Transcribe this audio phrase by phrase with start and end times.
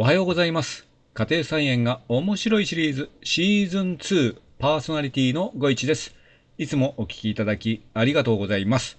[0.00, 0.86] おはようございます。
[1.12, 6.14] 家庭菜園が面白いシリーズシーズン2パーソナリティのご一です。
[6.56, 8.96] いつもお聞きいただきありがとうございます。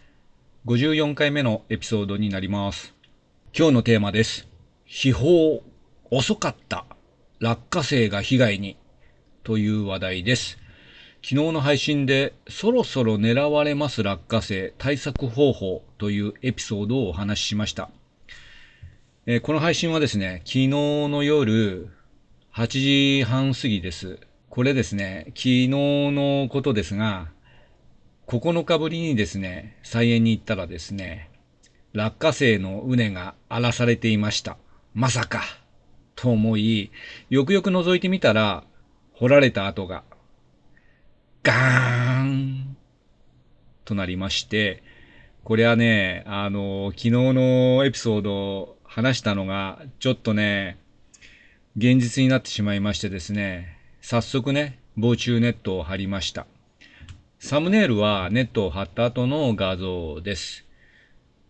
[0.65, 2.93] 54回目のエピソードになります。
[3.57, 4.49] 今日のテーマです。
[4.83, 5.61] 秘宝、
[6.11, 6.85] 遅かった、
[7.39, 8.75] 落花生が被害に
[9.45, 10.57] という話題です。
[11.23, 17.89] 昨日の配信でそろそろ狙われます落花生対策方法というエピソードをお話ししました。
[19.31, 21.87] えー、この配信はですね、昨日の夜
[22.51, 24.17] 8時半過ぎです。
[24.49, 27.27] これですね、昨日のことですが、
[28.25, 31.29] 9日ぶりにですね、菜園に行ったらですね、
[31.93, 34.57] 落花生の畝が荒らされていました。
[34.95, 35.43] まさか
[36.15, 36.89] と思い、
[37.29, 38.63] よくよく覗いてみたら、
[39.13, 40.03] 掘られた跡が、
[41.43, 42.75] ガーン
[43.85, 44.81] となりまして、
[45.43, 50.79] これはね、あの、昨日のエピソード話したのが、ちょっとね、
[51.77, 56.47] 現実になってしまいましてですね、早速ね、防虫ネットを貼りました。
[57.37, 60.65] サムネイルはネットを貼った後の画像です。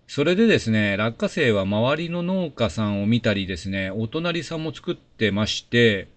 [0.05, 6.09] それでですね、落花生は周りの農家さんを見たりですね、お隣さんも作ってまして、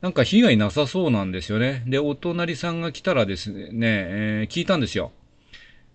[0.00, 1.84] なんか被害なさそうなんですよね。
[1.86, 5.12] で、お隣さんが来たらですね、えー、聞いたんですよ。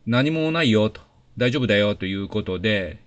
[0.08, 1.02] 何もないよと、
[1.38, 3.00] 大丈夫だよということで、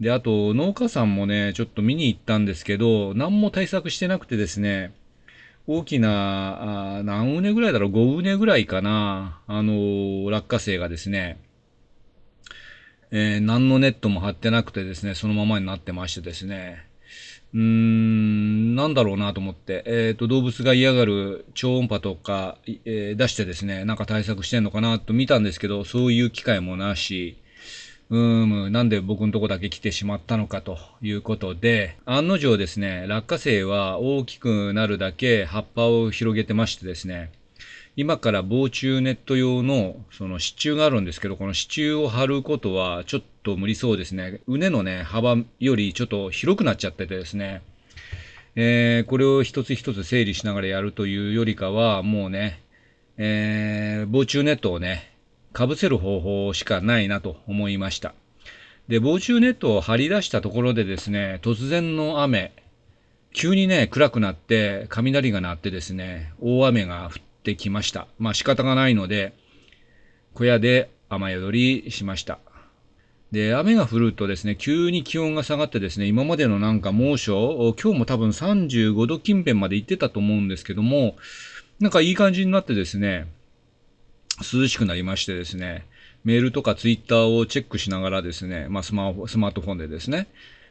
[0.00, 4.92] で、あと、農家さんもね、ちょっと見に行ったんですけど、何も対策してなくてですね、
[5.66, 11.38] 大きな、あ何畝ぐらいだろう、5畝ぐらいかな、あのー、落花生がですね、
[13.10, 16.84] えー、何のネットも張ってなくてですね、そのままになってましてですね、
[17.54, 27.38] うーん、なんだろうなと思って、えっ、ー、と、動物が嫌がる超音波とか、えー、出してですね、なんか対策してんのかなと見たんですけど、そういう機会もなし、
[28.10, 37.32] うーん、なんで僕のとこだけ来てしまったのかということで、案の定ですね、落花生は大きくなるだけ葉っぱを広げてましてですね、
[37.96, 44.40] 今から防虫ネット用のその支柱があるんですけど、この支柱を張ることはちょっと無理そうですね。
[44.48, 47.62] 畝のね、幅よりちょっと広くなっちゃっててですね、
[48.56, 52.60] えー、これを一つ一つ整理しながらやるというよりかは、もうね、
[53.16, 55.13] えー、防虫ネットをね、
[55.54, 58.12] かぶせる方法しかないなと思いました。
[58.88, 62.52] で、防虫ネットを張り出したところでですね、突然の雨、
[63.32, 68.08] 急にね、暗くなって、雷が鳴ってですね、大雨が降ってきました。
[68.18, 69.32] まあ仕方がないので、
[70.34, 72.40] 小屋で雨宿りしました。
[73.30, 81.16] で、雨が降るとですね、急に気温が下がってですね、今までのなんか猛暑、今日も多分35度近辺まで行ってたと思うんですけども、
[81.78, 83.26] なんかいい感じになってですね、
[84.40, 85.86] 涼しくなりましてですね、
[86.24, 90.26] メールとかツイッターをチェックしながらですね、まあスマホ、スマートフォンでですね、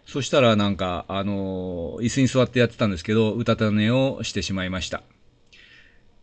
[0.06, 5.04] そしたらなんか、あの、椅子に座ってやってたんですけど、うたた寝をしてしまいました。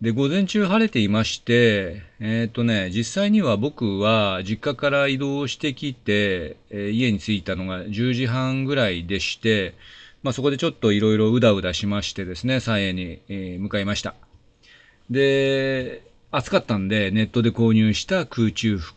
[0.00, 9.74] で、午前中晴れていまして、えっ、ー、とね、実際には僕は実家から移動してきて、えー、家に着いたのが10時半ぐらいでして、
[10.22, 14.14] まあそこでちょっといろいろうだうだしましてですね、菜園に、え、向かいました。
[15.10, 18.94] で、暑かったんで、ネットで購入した空中服、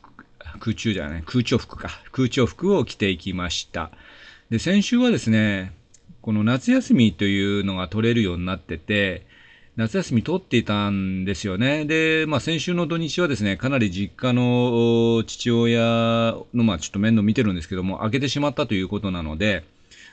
[0.59, 1.89] 空中じゃない、空調服か。
[2.11, 3.91] 空調服を着ていきました。
[4.49, 5.73] で、先週はですね、
[6.21, 9.25] この夏休みというのが取れるようになってて、
[9.75, 11.85] 夏休み取っていたんですよね。
[11.85, 19.63] で、まあ先週の土日はですね、かなり実家の父親の、まあちょっと面倒見てるんですけども、開けてしまったということなので、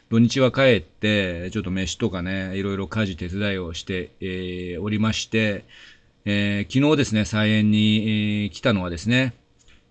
[0.09, 5.65] 土日は帰って、ちょっと飯とかね、いろいろ家事手伝いをして、えー、おりまして、
[6.25, 9.35] えー、昨日ですね、菜園に、えー、来たのはですね、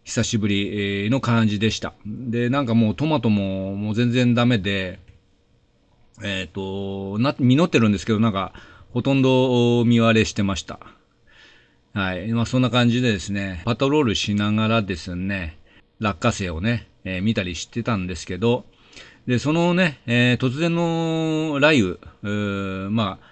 [0.03, 1.93] 久しぶりの感じでした。
[2.05, 4.99] で、なんかもうトマトももう全然ダメで、
[6.23, 8.53] えっ、ー、と、な、実ってるんですけど、なんか、
[8.91, 10.79] ほとんど見割れしてました。
[11.93, 12.27] はい。
[12.29, 15.57] まあそんな感じでですね、パトロールしながらですね、
[15.99, 18.65] 落花生をね、えー、見たりしてたんですけど、
[19.27, 23.28] で、そのね、えー、突然の雷雨、まあ、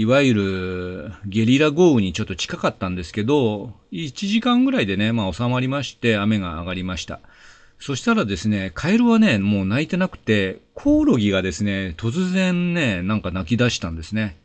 [0.00, 7.20] いわゆるゲリラ豪雨にちょっと近かったんですけど、1時間ぐらいでね、まあ収まりまして、雨が上がりました。
[7.78, 14.38] そしたらですね、カエルはね、もう泣いてなくて、コオロギがですね、突然ね、なんか泣き出したんですね。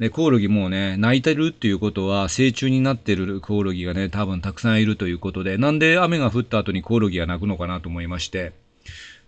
[0.00, 8.54] で、コオロギもうね、泣いてるっていうことは、成虫になってるコオロギがね、多分たくさんいるということで、なんで雨が降った後にコオロギが鳴くのかなと思いまして、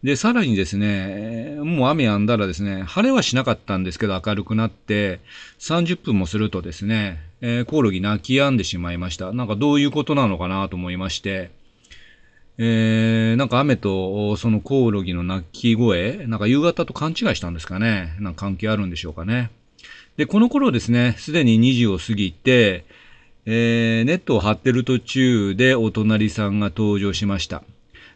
[0.02, 5.20] で、さらにですね、もう雨止んだらですね、晴れはしなかったんですけど明るくなって、
[5.60, 9.32] 30分もするとですね、えー、コオロギ泣き止んでしまいました。
[9.32, 11.50] なんかどういうことなのかなと思いまして、
[12.58, 18.16] えー、なんか雨とそのコオロギの鳴き声、なんか夕方と勘違いしたんですかね。
[18.18, 19.52] なんか関係あるんでしょうかね。
[20.16, 22.84] で、この頃ですね、すでに2時を過ぎて、
[23.46, 27.62] えー、ネットを張ってる途中でお隣さんが登場しました。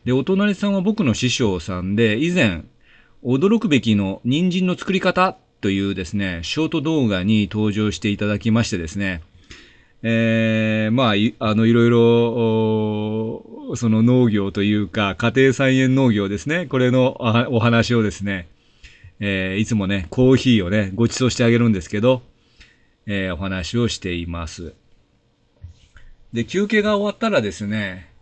[0.06, 2.62] で、お隣さんは僕の師匠さんで、以前、
[3.25, 9.20] 驚くべきの人参の作り方というですね、ショート動画に登場していただきましてですね、
[10.05, 17.17] えー、まあ、あの、いろいろ、その農業というか、家庭菜園農業ですね、これの
[17.50, 18.47] お話をですね、
[19.19, 22.23] えー、いつもね、コーヒーをね、ご馳走してあげるんですけど、
[23.06, 24.73] えー、お話をしています。
[26.32, 28.14] で、休憩が終わったらですね、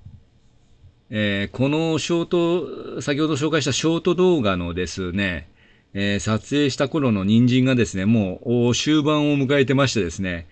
[1.16, 5.48] えー、このショート、先ほど紹介したショート動画のですね、
[5.92, 10.48] えー、撮影した頃の人参がですね、もう終盤を迎えてましてですね、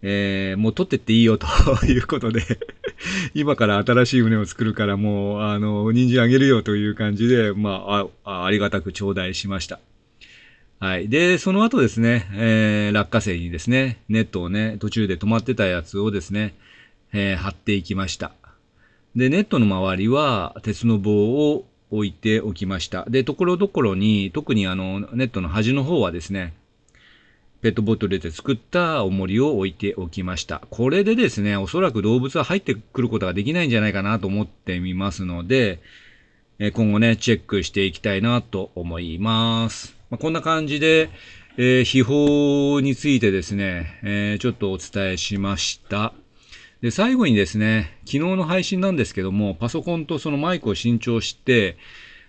[0.00, 1.46] えー、もう取ってっていいよと
[1.84, 2.40] いうことで
[3.34, 9.80] 今から新しい船を作るからもう、あの、人参あげるよという感じで、まあ、ありがたく頂戴しました。
[10.78, 11.10] はい。
[11.10, 16.54] で、その後ですね、えー、落花生にですね、ネットをね、途中で止まってたやつをですね、
[17.12, 18.32] えー、貼っていきました。
[19.16, 23.06] で、ネットの周りは鉄の棒を置いておきました。
[23.08, 26.52] で、ところどころに、特にあの、ネットの端の方はですね、
[27.62, 30.62] ペットボトルで作った重りを置いておきました。
[30.70, 35.80] これでですね、おそらく動物は入ってくることができないんじゃないかなと思ってみますので、
[36.74, 39.96] 今後ね、チェックしていきたいなと思います。
[40.10, 41.08] まあ、こんな感じで、
[41.56, 46.12] えー、秘宝についてですね、えー、ちょっとお伝えしました。
[46.86, 51.76] で、最後にですね、昨日の配信なんですけども、パソコンとそのマイクを新調して、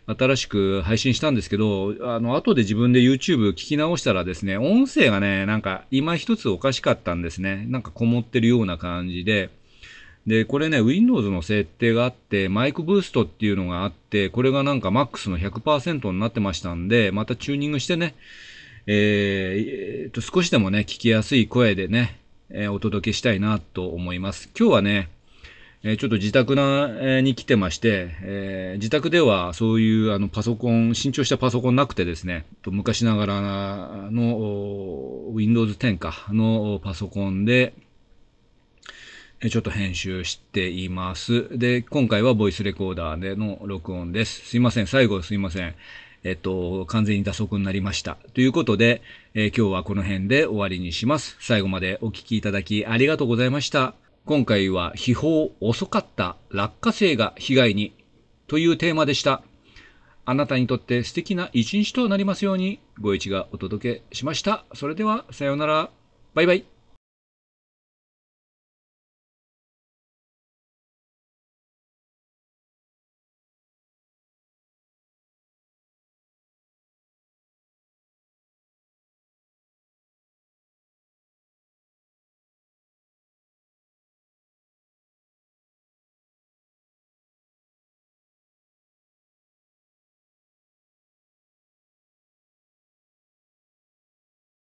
[0.07, 7.67] 新しく配信したんですけど、あの、後で自分で YouTube 聞き直したらですね、音声がね、なんか今一つおかしかったんですね。
[7.67, 9.51] なんかこもってるような感じで。
[10.25, 18.15] で、これね、Windows の設定があって、マイクブーストっていうのがあって、これがなんか MAX の100%になってましたんで、またチューニングしてね、
[18.87, 22.17] えー、えー、と、少しでもね、聞きやすい声でね、
[22.49, 24.49] えー、お届けしたいなと思います。
[24.57, 25.09] 今日はね、
[25.83, 33.41] えー、ちょっと自宅な、え、に来てまして、え、自宅ではそういうあのパソコン、新調したパソコンなくてですね、と昔ながら
[34.11, 37.73] の Windows 10かのパソコンで、
[39.49, 41.47] ちょっと編集しています。
[41.55, 44.47] で、今回はボイスレコーダーでの録音です。
[44.47, 44.87] すいません。
[44.87, 45.75] 最後すいません。
[46.23, 48.17] えっと、完全に打足になりました。
[48.33, 49.01] ということで、
[49.33, 51.37] えー、今日はこの辺で終わりにします。
[51.39, 53.95] 最後までお聴きいただきありがとうございました。
[54.25, 57.93] 今回は秘宝遅かった落花生が被害に
[58.47, 59.41] というテーマでした。
[60.25, 64.65] あなたにとって素敵な一日となりますように、ご一がお届けしました。
[64.73, 65.89] それでは、さようなら。
[66.33, 66.76] バイバイ。